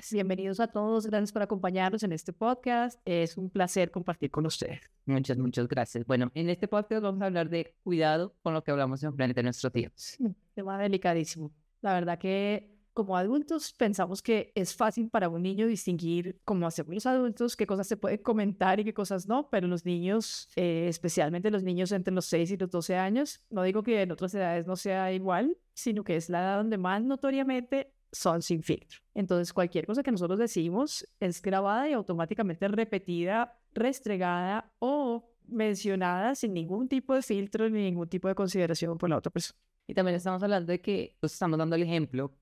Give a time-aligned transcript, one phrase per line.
[0.00, 0.12] días.
[0.12, 1.06] Bienvenidos a todos.
[1.06, 3.00] Gracias por acompañarnos en este podcast.
[3.04, 4.80] Es un placer compartir con ustedes.
[5.06, 6.06] Muchas, muchas gracias.
[6.06, 9.34] Bueno, en este podcast vamos a hablar de cuidado con lo que hablamos en frente
[9.34, 10.18] de nuestros hijos.
[10.54, 11.52] Tema delicadísimo.
[11.82, 16.92] La verdad que como adultos pensamos que es fácil para un niño distinguir, como hacemos
[16.92, 20.86] los adultos, qué cosas se pueden comentar y qué cosas no, pero los niños, eh,
[20.88, 24.34] especialmente los niños entre los 6 y los 12 años, no digo que en otras
[24.34, 29.00] edades no sea igual, sino que es la edad donde más notoriamente son sin filtro.
[29.14, 36.54] Entonces, cualquier cosa que nosotros decimos es grabada y automáticamente repetida, restregada o mencionada sin
[36.54, 39.58] ningún tipo de filtro ni ningún tipo de consideración por la otra persona.
[39.86, 42.32] Y también estamos hablando de que pues, estamos dando el ejemplo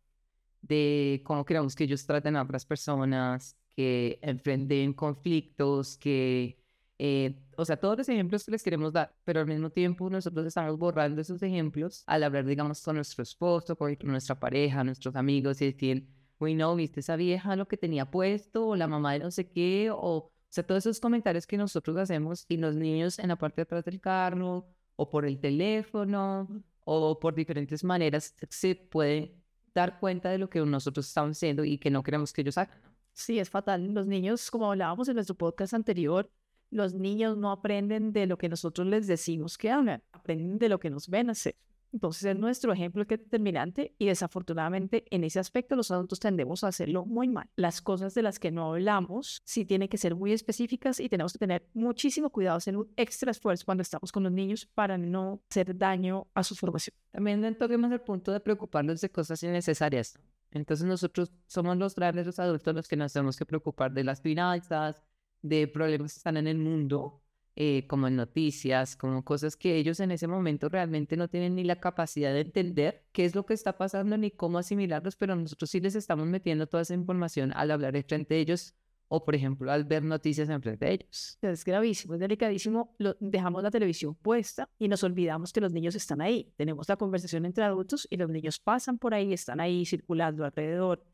[0.60, 6.57] de cómo queremos que ellos traten a otras personas, que enfrenten conflictos, que,
[6.98, 10.46] eh, o sea, todos los ejemplos que les queremos dar, pero al mismo tiempo nosotros
[10.46, 15.60] estamos borrando esos ejemplos al hablar, digamos, con nuestro esposo, con nuestra pareja, nuestros amigos
[15.62, 16.08] y decir,
[16.38, 19.48] uy, no, viste esa vieja lo que tenía puesto, o la mamá de no sé
[19.48, 23.36] qué, o, o sea, todos esos comentarios que nosotros hacemos y los niños en la
[23.36, 26.48] parte de atrás del carro, o por el teléfono,
[26.84, 29.34] o por diferentes maneras se puede
[29.74, 32.80] dar cuenta de lo que nosotros estamos haciendo y que no queremos que ellos hagan.
[33.12, 33.92] Sí, es fatal.
[33.94, 36.30] Los niños, como hablábamos en nuestro podcast anterior,
[36.70, 40.78] los niños no aprenden de lo que nosotros les decimos que hagan, aprenden de lo
[40.78, 41.56] que nos ven hacer.
[41.92, 46.62] Entonces es nuestro ejemplo que es determinante y desafortunadamente en ese aspecto los adultos tendemos
[46.62, 47.48] a hacerlo muy mal.
[47.56, 51.32] Las cosas de las que no hablamos sí tienen que ser muy específicas y tenemos
[51.32, 55.40] que tener muchísimo cuidado, hacer un extra esfuerzo cuando estamos con los niños para no
[55.50, 56.94] hacer daño a su formación.
[57.10, 60.18] También toquemos el punto de preocuparnos de cosas innecesarias.
[60.50, 64.20] Entonces nosotros somos los grandes, los adultos, los que nos tenemos que preocupar de las
[64.20, 65.02] finanzas,
[65.42, 67.22] de problemas que están en el mundo
[67.60, 71.64] eh, como en noticias, como cosas que ellos en ese momento realmente no tienen ni
[71.64, 75.68] la capacidad de entender qué es lo que está pasando ni cómo asimilarlos, pero nosotros
[75.68, 78.76] sí les estamos metiendo toda esa información al hablar frente de ellos
[79.08, 81.38] o, por ejemplo, al ver noticias en frente de ellos.
[81.42, 82.94] Es gravísimo, es delicadísimo.
[82.98, 86.52] Lo, dejamos la televisión puesta y nos olvidamos que los niños están ahí.
[86.56, 91.04] Tenemos la conversación entre adultos y los niños pasan por ahí, están ahí circulando alrededor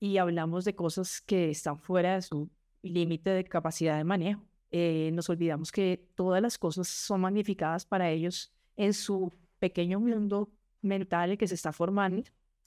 [0.00, 2.50] y hablamos de cosas que están fuera de su
[2.82, 4.42] límite de capacidad de manejo.
[4.70, 10.50] Eh, nos olvidamos que todas las cosas son magnificadas para ellos en su pequeño mundo
[10.80, 12.22] mental que se está formando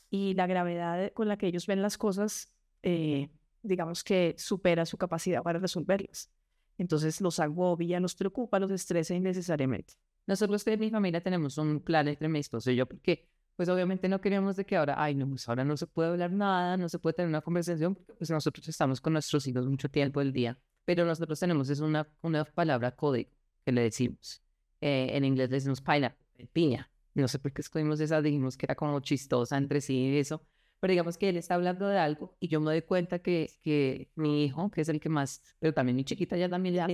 [0.10, 2.54] y la gravedad con la que ellos ven las cosas,
[2.84, 3.30] eh,
[3.64, 6.30] digamos que supera su capacidad para resolverlas.
[6.78, 9.96] Entonces los agobia, los preocupa, los estresa innecesariamente.
[10.28, 14.10] Nosotros de mi familia tenemos un plan entre mi esposo y yo porque pues obviamente
[14.10, 16.90] no queríamos de que ahora, ay, no, pues ahora no se puede hablar nada, no
[16.90, 20.34] se puede tener una conversación, porque pues nosotros estamos con nuestros hijos mucho tiempo del
[20.34, 23.32] día pero nosotros tenemos es una, una palabra código
[23.66, 24.42] que le decimos.
[24.80, 26.90] Eh, en inglés le decimos pineapple, piña.
[27.16, 30.46] No sé por qué escogimos esa, dijimos que era como chistosa entre sí y eso.
[30.80, 34.12] Pero digamos que él está hablando de algo y yo me doy cuenta que, que
[34.16, 36.88] mi hijo, que es el que más, pero también mi chiquita ya también ya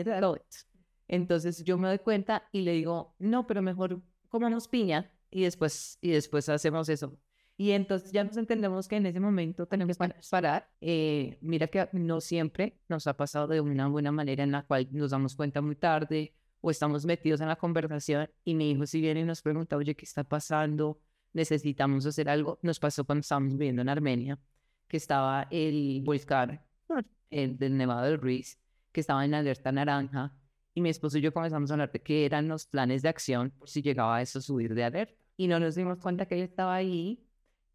[1.07, 5.97] Entonces yo me doy cuenta y le digo, no, pero mejor comamos piña y después,
[6.01, 7.17] y después hacemos eso.
[7.57, 10.69] Y entonces ya nos entendemos que en ese momento tenemos que parar.
[10.81, 14.87] Eh, mira que no siempre nos ha pasado de una buena manera en la cual
[14.91, 19.01] nos damos cuenta muy tarde o estamos metidos en la conversación y mi hijo si
[19.01, 20.99] viene y nos pregunta, oye, ¿qué está pasando?
[21.33, 22.59] Necesitamos hacer algo.
[22.63, 24.39] Nos pasó cuando estábamos viviendo en Armenia,
[24.87, 26.61] que estaba el volcán
[27.29, 28.59] el del Nevado del Ruiz,
[28.91, 30.33] que estaba en alerta naranja.
[30.73, 33.51] Y mi esposo y yo comenzamos a hablar de qué eran los planes de acción
[33.51, 35.20] por si llegaba a eso subir de alerta.
[35.41, 37.25] Y no nos dimos cuenta que él estaba ahí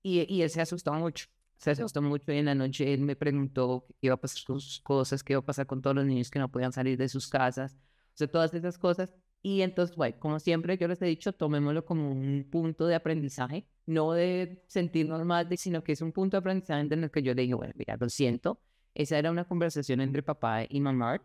[0.01, 1.27] y, él se asustó mucho.
[1.57, 4.61] Se asustó mucho y en la noche él me preguntó qué iba a pasar con
[4.61, 7.09] sus cosas, qué iba a pasar con todos los niños que no podían salir de
[7.09, 7.79] sus casas, o
[8.15, 9.13] sea, todas esas cosas.
[9.43, 13.67] Y entonces, bueno, como siempre yo les he dicho, tomémoslo como un punto de aprendizaje,
[13.85, 17.35] no de sentirnos mal, sino que es un punto de aprendizaje en el que yo
[17.35, 18.61] le dije, bueno, mira, lo siento,
[18.95, 21.21] esa era una conversación entre papá y mamá.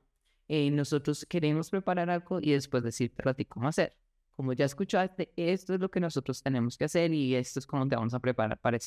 [0.47, 3.96] Eh, nosotros queremos preparar algo y después decirte a ti cómo hacer
[4.41, 7.88] como ya escuchaste, esto es lo que nosotros tenemos que hacer y esto es como
[7.88, 8.79] te vamos a preparar para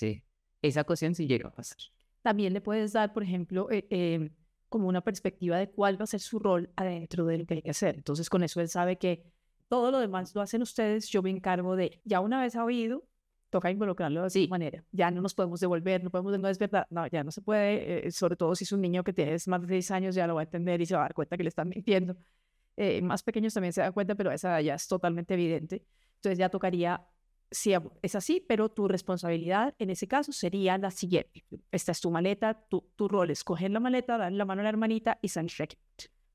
[0.61, 1.79] esa ocasión si llega a pasar.
[2.23, 4.31] También le puedes dar, por ejemplo, eh, em,
[4.69, 7.63] como una perspectiva de cuál va a ser su rol adentro de lo que hay
[7.63, 7.95] que hacer.
[7.95, 9.23] Entonces, con eso él sabe que
[9.69, 13.05] todo lo demás lo hacen ustedes, yo me encargo de, ya una vez ha oído,
[13.49, 14.83] toca involucrarlo de esa manera.
[14.91, 18.09] Ya no nos podemos devolver, no podemos, no es verdad, no, ya no se puede,
[18.09, 20.35] eh, sobre todo si es un niño que tiene más de 10 años, ya lo
[20.35, 22.17] va a entender y se va a dar cuenta que le están mintiendo.
[22.77, 25.85] Eh, más pequeños también se dan cuenta, pero esa ya es totalmente evidente.
[26.17, 27.07] Entonces ya tocaría,
[27.51, 31.45] si es así, pero tu responsabilidad en ese caso sería la siguiente.
[31.71, 34.65] Esta es tu maleta, tu, tu rol es coger la maleta, darle la mano a
[34.65, 35.47] la hermanita y San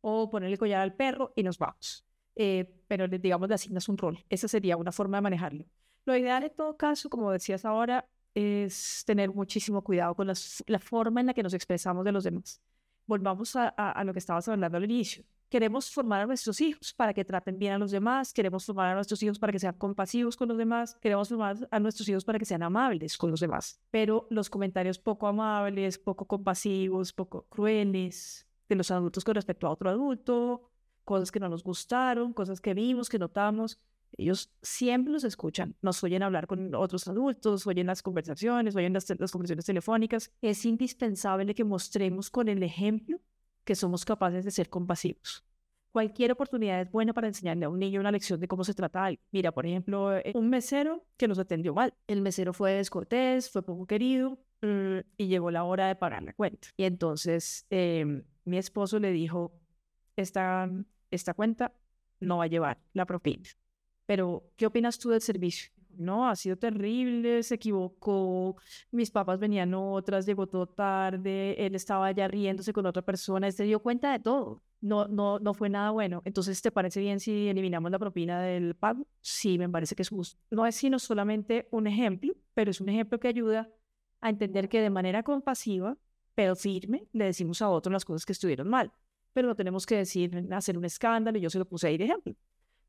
[0.01, 2.05] O ponerle collar al perro y nos vamos.
[2.35, 4.23] Eh, pero digamos, le asignas un rol.
[4.29, 5.65] Esa sería una forma de manejarlo.
[6.05, 11.19] Lo ideal en todo caso, como decías ahora, es tener muchísimo cuidado con la forma
[11.19, 12.61] en la que nos expresamos de los demás.
[13.09, 15.23] Volvamos a, a lo que estabas hablando al inicio.
[15.49, 18.93] Queremos formar a nuestros hijos para que traten bien a los demás, queremos formar a
[18.93, 22.37] nuestros hijos para que sean compasivos con los demás, queremos formar a nuestros hijos para
[22.37, 23.81] que sean amables con los demás.
[23.89, 29.71] Pero los comentarios poco amables, poco compasivos, poco crueles de los adultos con respecto a
[29.71, 30.69] otro adulto,
[31.03, 33.79] cosas que no nos gustaron, cosas que vimos, que notamos,
[34.17, 39.09] ellos siempre los escuchan, nos oyen hablar con otros adultos, oyen las conversaciones, oyen las,
[39.17, 40.31] las conversaciones telefónicas.
[40.41, 43.19] Es indispensable que mostremos con el ejemplo
[43.63, 45.43] que somos capaces de ser compasivos.
[45.91, 49.05] Cualquier oportunidad es buena para enseñarle a un niño una lección de cómo se trata
[49.05, 49.21] algo.
[49.31, 51.93] Mira, por ejemplo, eh, un mesero que nos atendió mal.
[52.07, 56.33] El mesero fue descortés, fue poco querido mm, y llegó la hora de pagar la
[56.33, 56.67] cuenta.
[56.77, 59.51] Y entonces em, mi esposo le dijo,
[60.15, 60.69] esta,
[61.09, 61.73] esta cuenta
[62.19, 63.49] no va a llevar la propina.
[64.09, 65.69] Pero, ¿qué opinas tú del servicio?
[65.99, 68.55] no, ha sido terrible, se equivocó,
[68.89, 73.53] mis papás venían otras, llegó todo tarde, él estaba ya riéndose con otra persona, él
[73.53, 74.63] se dio cuenta de todo.
[74.81, 76.21] No, no, no fue nada bueno.
[76.23, 79.05] Entonces, ¿te parece bien si eliminamos la propina del pago?
[79.19, 80.39] Sí, me parece que es justo.
[80.49, 83.69] No es sino solamente un ejemplo, pero es un ejemplo que ayuda
[84.21, 85.97] a entender que de manera compasiva,
[86.33, 88.93] pero firme, le decimos a otros las cosas que estuvieron mal.
[89.33, 92.05] Pero no tenemos que decir, hacer un escándalo, y yo se lo puse ahí de
[92.05, 92.35] ejemplo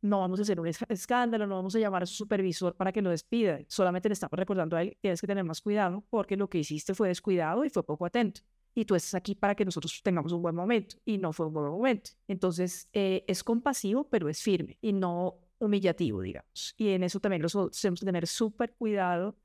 [0.02, 3.02] no vamos a hacer un escándalo, no vamos a llamar a su supervisor para que
[3.02, 3.58] lo despida.
[3.68, 6.94] Solamente le estamos recordando a él, tienes que tener más cuidado porque lo que hiciste
[6.94, 8.40] fue descuidado y fue poco atento.
[8.74, 11.52] Y tú estás aquí para que nosotros tengamos un buen momento y no fue un
[11.52, 12.12] buen momento.
[12.28, 16.74] Entonces, eh, es compasivo, pero es firme y no humillativo, digamos.
[16.76, 19.36] Y en eso también los tenemos que tener súper cuidado,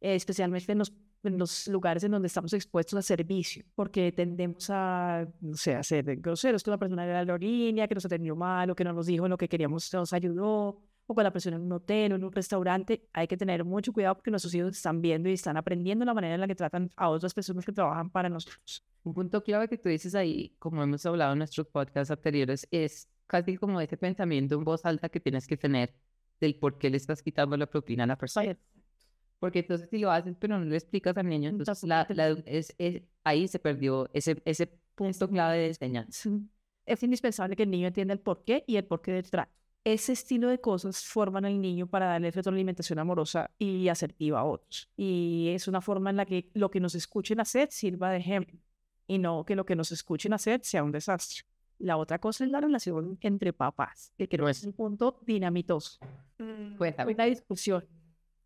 [0.00, 0.92] eh, especialmente en los
[1.24, 5.82] en los lugares en donde estamos expuestos a servicio, porque tendemos a, no sé, a
[5.82, 8.92] ser groseros con la persona de la aerolínea que nos atendió mal o que no
[8.92, 12.16] nos dijo lo que queríamos, nos ayudó, o con la persona en un hotel o
[12.16, 13.08] en un restaurante.
[13.12, 16.34] Hay que tener mucho cuidado porque nuestros hijos están viendo y están aprendiendo la manera
[16.34, 18.84] en la que tratan a otras personas que trabajan para nosotros.
[19.02, 23.08] Un punto clave que tú dices ahí, como hemos hablado en nuestros podcasts anteriores, es
[23.26, 25.94] casi como ese pensamiento en voz alta que tienes que tener
[26.40, 28.56] del por qué le estás quitando la propina a la persona.
[29.44, 32.08] Porque entonces si lo haces, pero no le explicas al niño, entonces la,
[32.46, 32.74] es,
[33.24, 36.30] ahí se perdió ese, ese punto clave de enseñanza.
[36.86, 39.52] Es indispensable que el niño entienda el porqué y el porqué del trato.
[39.84, 44.90] Ese estilo de cosas forman al niño para darle retroalimentación amorosa y asertiva a otros.
[44.96, 48.58] Y es una forma en la que lo que nos escuchen hacer sirva de ejemplo
[49.06, 51.42] y no que lo que nos escuchen hacer sea un desastre.
[51.78, 55.98] La otra cosa es la relación entre papás, que creo es un punto dinamitoso.
[56.78, 57.84] Pues, una discusión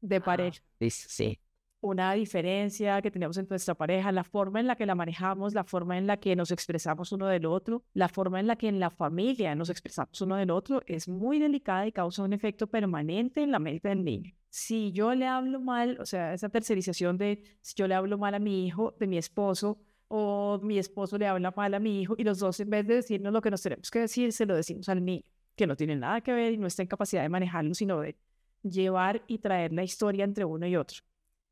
[0.00, 0.60] de pareja.
[0.88, 1.38] Sí.
[1.80, 5.62] Una diferencia que tenemos en nuestra pareja, la forma en la que la manejamos, la
[5.62, 8.80] forma en la que nos expresamos uno del otro, la forma en la que en
[8.80, 13.42] la familia nos expresamos uno del otro, es muy delicada y causa un efecto permanente
[13.42, 14.32] en la mente del niño.
[14.50, 18.34] Si yo le hablo mal, o sea, esa tercerización de si yo le hablo mal
[18.34, 19.78] a mi hijo, de mi esposo,
[20.08, 22.94] o mi esposo le habla mal a mi hijo, y los dos en vez de
[22.94, 25.22] decirnos lo que nos tenemos que decir, se lo decimos al niño,
[25.54, 28.16] que no tiene nada que ver y no está en capacidad de manejarlo, sino de
[28.62, 30.98] llevar y traer la historia entre uno y otro.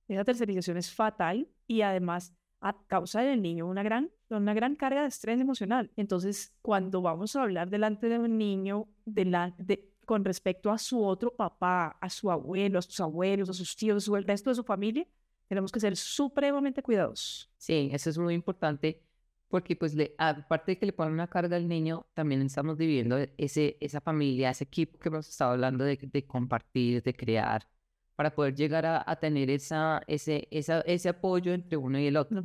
[0.09, 5.03] Esa tercerización es fatal y además a causa del niño una gran, una gran carga
[5.03, 5.91] de estrés emocional.
[5.97, 8.89] Entonces, cuando vamos a hablar delante de un niño
[10.05, 14.09] con respecto a su otro papá, a su abuelo, a sus abuelos, a sus tíos,
[14.09, 15.07] a el resto de su familia,
[15.49, 17.51] tenemos que ser supremamente cuidadosos.
[17.57, 19.06] Sí, eso es muy importante
[19.49, 23.17] porque pues le, aparte de que le ponen una carga al niño, también estamos viviendo
[23.39, 27.69] ese, esa familia, ese equipo que hemos estado hablando de, de compartir, de crear,
[28.17, 32.17] para poder llegar a, a, tener esa, ese, esa, ese apoyo entre uno y el
[32.17, 32.43] otro.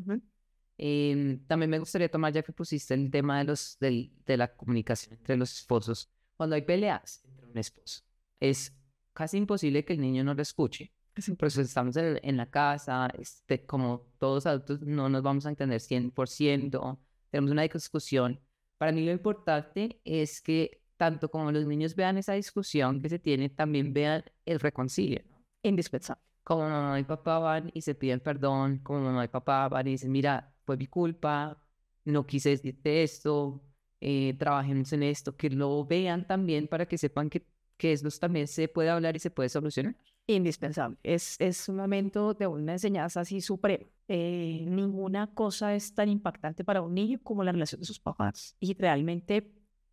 [0.77, 4.53] Em, también me gustaría tomar, ya que pusiste el tema de, los, de, de la
[4.55, 8.03] comunicación entre los esposos, cuando hay peleas entre un esposo,
[8.39, 8.75] es
[9.13, 10.91] casi imposible que el niño no lo escuche
[11.37, 16.99] pues estamos en, la casa, este, como todos adultos no nos vamos a entender 100%,
[17.29, 18.39] tenemos una discusión.
[18.77, 23.19] Para mí lo importante es que tanto como los niños vean esa discusión que se
[23.19, 25.21] tiene, también vean el reconcilio.
[25.63, 26.23] Indispensable.
[26.43, 29.91] Como mamá y papá van y se piden perdón, como mamá y papá van y
[29.91, 31.61] dicen, mira, fue mi culpa,
[32.05, 33.61] no quise decirte esto,
[33.99, 37.45] eh, trabajemos en esto, que lo vean también para que sepan que,
[37.77, 39.95] que eso también se puede hablar y se puede solucionar
[40.27, 40.97] indispensable.
[41.03, 43.85] Es, es un momento de una enseñanza así suprema.
[44.07, 48.55] Eh, ninguna cosa es tan impactante para un niño como la relación de sus papás.
[48.59, 49.51] Y realmente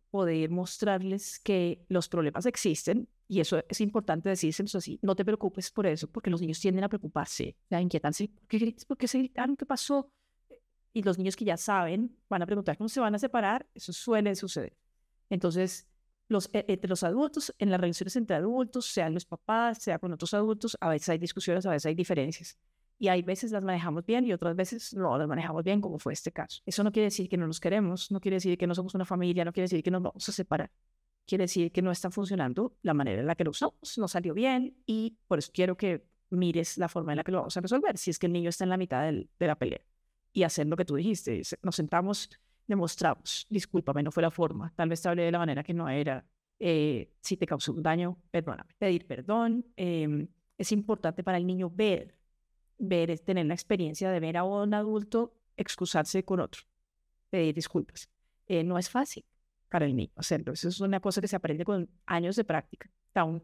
[0.09, 5.69] poder mostrarles que los problemas existen, y eso es importante decírselos así, no te preocupes
[5.71, 8.75] por eso, porque los niños tienden a preocuparse, a inquietarse, ¿por qué?
[8.87, 9.55] ¿Por qué se gritaron?
[9.55, 10.11] ¿Qué pasó?
[10.93, 13.93] Y los niños que ya saben van a preguntar cómo se van a separar, eso
[13.93, 14.75] suele suceder.
[15.29, 15.87] Entonces,
[16.29, 20.13] los, e, entre los adultos, en las relaciones entre adultos, sean los papás, sea con
[20.13, 22.57] otros adultos, a veces hay discusiones, a veces hay diferencias.
[23.01, 26.13] y hay veces las manejamos bien y otras veces no las manejamos bien, como fue
[26.13, 26.61] este caso.
[26.65, 29.05] Eso no quiere decir que no nos queremos, no quiere decir que no somos una
[29.05, 30.69] familia, no quiere decir que nos vamos a separar.
[31.25, 34.33] Quiere decir que no está funcionando la manera en la que lo usamos, no salió
[34.33, 37.61] bien y por eso quiero que mires la forma en la que lo vamos a
[37.61, 37.97] resolver.
[37.97, 39.81] Si es que el niño está en la mitad del, de la pelea
[40.33, 42.29] y hacer lo que tú dijiste, nos sentamos,
[42.69, 45.89] demostramos, discúlpame, no fue la forma, tal vez te hablé de la manera que no
[45.89, 46.25] era,
[46.59, 49.65] eh, si te causó un daño, perdóname, pedir perdón.
[49.75, 52.19] Eh, es importante para el niño ver
[52.79, 56.63] ver es tener la experiencia de ver a un adulto excusarse con otro,
[57.29, 58.09] pedir disculpas.
[58.47, 59.25] Eh, no es fácil
[59.69, 60.53] para el niño hacerlo.
[60.53, 62.89] Eso es una cosa que se aprende con años de práctica.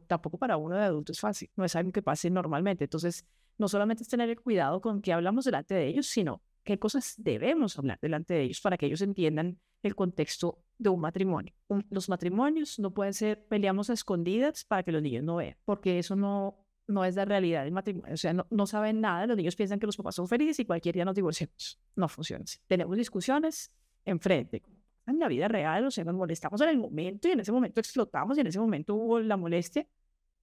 [0.07, 1.51] tampoco para uno de adulto es fácil.
[1.55, 2.85] No es algo que pase normalmente.
[2.85, 3.25] Entonces,
[3.57, 7.13] no solamente es tener el cuidado con qué hablamos delante de ellos, sino qué cosas
[7.17, 11.53] debemos hablar delante de ellos para que ellos entiendan el contexto de un matrimonio.
[11.89, 15.99] los matrimonios no pueden ser peleamos a escondidas para que los niños no vean, porque
[15.99, 18.13] eso no no es la realidad del matrimonio.
[18.13, 19.25] O sea, no, no, saben nada.
[19.25, 21.79] Los niños piensan que los papás son felices y cualquier día nos divorciamos.
[21.95, 22.59] No funciona así.
[22.67, 23.71] Tenemos discusiones
[24.03, 24.61] enfrente.
[25.07, 27.79] En la vida real, o sea, nos molestamos en el momento y en ese momento
[27.79, 29.87] explotamos y en ese momento hubo la molestia.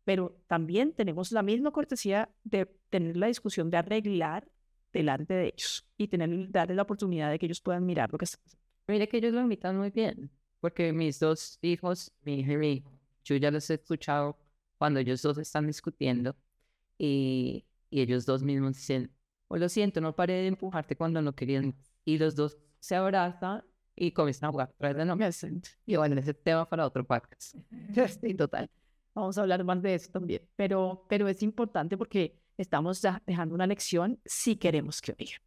[0.05, 4.49] Pero también tenemos la misma cortesía de tener la discusión de arreglar
[4.93, 8.25] delante de ellos y tener, darles la oportunidad de que ellos puedan mirar lo que
[8.25, 8.39] está.
[8.89, 10.31] Mire que ellos lo invitan muy bien,
[10.61, 12.93] porque mis dos hijos, mi hija y mi hijo,
[13.25, 14.37] yo ya los he escuchado
[14.79, 16.37] cuando ellos dos están discutiendo
[16.99, 19.11] y, y ellos dos mismos dicen,
[19.49, 21.75] oh, lo siento, no paré de empujarte cuando no querían.
[22.05, 23.63] Y los dos se abrazan
[23.95, 24.75] y comienzan a jugar.
[25.07, 25.29] No me
[25.87, 27.57] Y bueno, ese tema para otro podcast.
[28.21, 28.71] Sí, total.
[29.15, 30.43] Vamos a hablar más de eso también.
[30.57, 35.41] Pero, pero es importante porque estamos dejando una lección si queremos que oigan.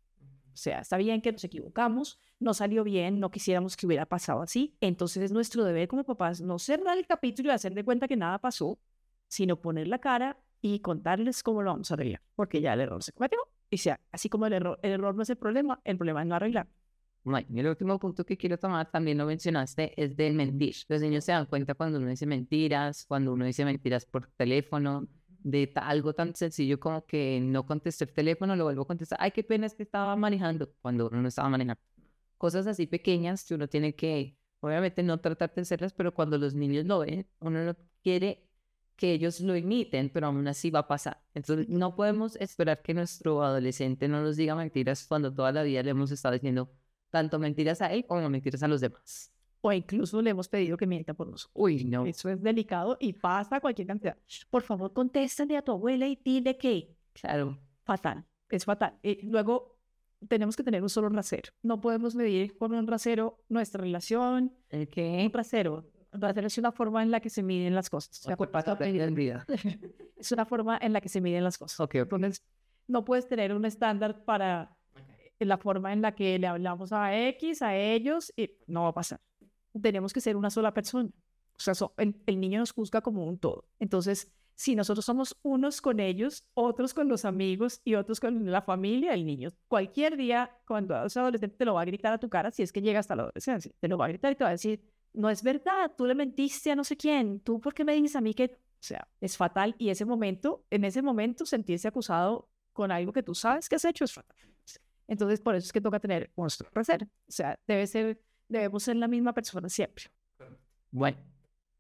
[0.56, 4.42] O sea, está bien que nos equivocamos, no salió bien, no quisiéramos que hubiera pasado
[4.42, 4.78] así.
[4.80, 8.16] Entonces es nuestro deber como papás no cerrar el capítulo y hacer de cuenta que
[8.16, 8.80] nada pasó,
[9.28, 13.04] sino poner la cara y contarles cómo lo vamos a arreglar, porque ya el error
[13.04, 13.38] se cometió.
[13.70, 16.28] Y sea, así como el error, el error no es el problema, el problema es
[16.28, 16.70] no arreglar.
[17.50, 20.76] y el último punto que quiero tomar, también lo mencionaste, es del mentir.
[20.88, 25.06] Los niños se dan cuenta cuando uno dice mentiras, cuando uno dice mentiras por teléfono,
[25.46, 29.20] de algo tan sencillo como que no contesté el teléfono, lo vuelvo a contestar.
[29.22, 31.80] Ay, qué pena es que estaba manejando cuando uno no estaba manejando.
[32.38, 36.56] Cosas así pequeñas que uno tiene que, obviamente, no tratar de hacerlas, pero cuando los
[36.56, 38.50] niños lo ven, uno no quiere
[38.96, 41.22] que ellos lo imiten, pero aún así va a pasar.
[41.36, 45.84] Entonces, no podemos esperar que nuestro adolescente no nos diga mentiras cuando toda la vida
[45.84, 46.72] le hemos estado diciendo
[47.12, 49.35] tanto mentiras a él como mentiras a los demás.
[49.68, 51.52] O incluso le hemos pedido que mienta por nosotros.
[51.56, 52.06] Uy, no.
[52.06, 54.16] Eso es delicado y pasa cualquier cantidad.
[54.52, 56.96] Por favor, contéstale a tu abuela y dile que.
[57.14, 57.58] Claro.
[57.84, 58.24] Fatal.
[58.48, 59.00] Es fatal.
[59.02, 59.80] Y luego,
[60.28, 61.52] tenemos que tener un solo rasero.
[61.64, 64.54] No podemos medir con un rasero nuestra relación.
[64.70, 65.24] ¿El qué?
[65.26, 68.24] Un rasero es una forma en la que se miden las cosas.
[70.16, 71.80] es una forma en la que se miden las cosas.
[71.80, 72.44] Okay, Entonces,
[72.88, 74.78] no puedes tener un estándar para
[75.40, 78.94] la forma en la que le hablamos a X, a ellos, y no va a
[78.94, 79.20] pasar.
[79.82, 81.10] Tenemos que ser una sola persona.
[81.58, 83.66] O sea, el, el, niño nos juzga como un todo.
[83.80, 88.62] Entonces, si nosotros somos unos con ellos, otros con los amigos y otros con la
[88.62, 92.30] familia del niño, cualquier día, cuando eres adolescente, te lo va a gritar a tu
[92.30, 93.72] cara si es que llega hasta la adolescencia.
[93.80, 94.82] Te lo va a gritar y te va a decir,
[95.14, 98.16] no es verdad, tú le mentiste a no sé quién, tú por qué me dices
[98.16, 102.50] a mí que, o sea, es fatal y ese momento, en ese momento sentirse acusado
[102.74, 104.38] con algo que tú sabes que has hecho es fatal.
[105.08, 106.32] Entonces, por eso es que toca tener
[106.74, 107.08] reserva.
[107.28, 110.06] O sea, debe ser, debemos ser la misma persona siempre.
[110.92, 111.18] Bueno,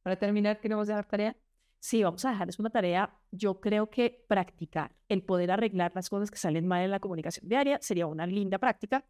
[0.03, 1.35] para terminar, ¿queremos dejar tarea?
[1.79, 6.09] Sí, vamos a dejar, es una tarea, yo creo que practicar, el poder arreglar las
[6.09, 9.05] cosas que salen mal en la comunicación diaria sería una linda práctica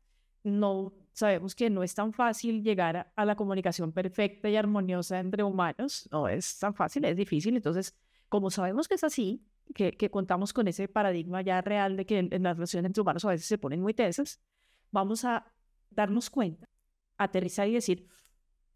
[0.46, 5.44] no sabemos que no es tan fácil llegar a, la comunicación perfecta y armoniosa entre
[5.44, 7.56] humanos, no es tan fácil, es difícil.
[7.56, 7.96] Entonces,
[8.30, 9.44] como sabemos que es así,
[9.74, 13.26] que, que contamos con ese paradigma ya real de que en, las relaciones entre humanos
[13.26, 14.40] a veces se ponen muy tensas,
[14.92, 15.52] vamos a
[15.90, 16.70] darnos cuenta,
[17.18, 18.08] aterrizar y decir,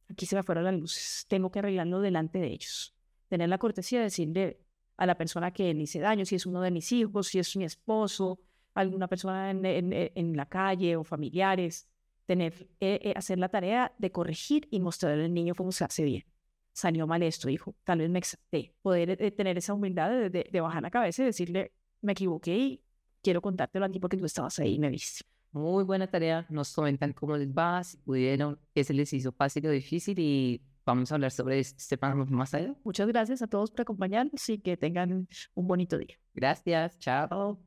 [0.10, 2.96] aquí se me fueron las luces, tengo que arreglarlo delante de ellos.
[3.28, 4.60] Tener la cortesía de decirle
[4.98, 7.56] a la persona que le hice daño, si es uno de mis hijos, si es
[7.56, 8.40] mi esposo,
[8.74, 11.88] alguna persona en, en, la calle o familiares,
[12.26, 16.04] tener, eh, eh, hacer la tarea de corregir y mostrarle al niño cómo se hace
[16.04, 16.26] bien.
[16.74, 18.74] Salió mal esto, hijo, tal vez me exalté.
[18.82, 22.84] Poder eh, tener esa humildad de, de, bajar la cabeza y decirle, me equivoqué y
[23.22, 25.26] quiero contártelo a ti porque tú estabas ahí y me viste.
[25.52, 26.46] Muy buena tarea.
[26.50, 30.62] Nos comentan cómo les va, si pudieron, qué se les hizo fácil o difícil y
[30.86, 32.76] vamos a hablar sobre este tema más allá.
[32.84, 36.16] Muchas gracias a todos por acompañarnos y que tengan un bonito día.
[36.34, 37.00] Gracias.
[37.00, 37.60] Chao.